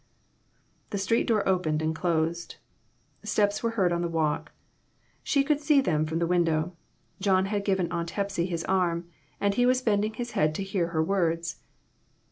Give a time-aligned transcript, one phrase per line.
[0.89, 2.55] The street door opened and closed.
[3.21, 4.51] Steps were heard on the walk.
[5.21, 6.75] She could see them from the window.
[7.19, 9.07] John had given Aunt Hepsy his arm,
[9.39, 11.57] and was bending his head to hear her words.